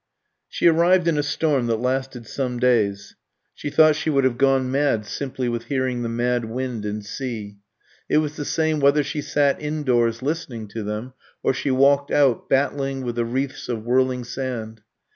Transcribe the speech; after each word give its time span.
She 0.49 0.65
arrived 0.65 1.07
in 1.07 1.19
a 1.19 1.21
storm 1.21 1.67
that 1.67 1.75
lasted 1.75 2.25
some 2.25 2.57
days. 2.59 3.15
She 3.53 3.69
thought 3.69 3.95
she 3.95 4.09
would 4.09 4.23
have 4.23 4.39
gone 4.39 4.71
mad 4.71 5.05
simply 5.05 5.47
with 5.47 5.65
hearing 5.65 6.01
the 6.01 6.09
mad 6.09 6.43
wind 6.45 6.85
and 6.85 7.05
sea. 7.05 7.57
It 8.09 8.17
was 8.17 8.35
the 8.35 8.43
same 8.43 8.79
whether 8.79 9.03
she 9.03 9.21
sat 9.21 9.61
indoors 9.61 10.23
listening 10.23 10.67
to 10.69 10.81
them, 10.81 11.13
or 11.43 11.53
she 11.53 11.69
walked 11.69 12.09
out, 12.09 12.49
battling 12.49 13.03
with 13.05 13.13
the 13.15 13.25
wreaths 13.25 13.69
of 13.69 13.83
whirling 13.83 14.23
sand. 14.23 14.81